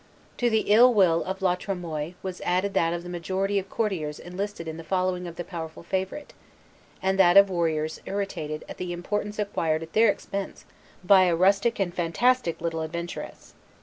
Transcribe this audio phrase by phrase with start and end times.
[0.39, 4.17] To the ill will of La Tremoille was added that of the majority of courtiers
[4.17, 6.33] enlisted in the following of the powerful favorite,
[7.03, 10.65] and that of warriors irritated at the importance acquired at their expense
[11.03, 13.53] by a rustic and fantastic little adventuress.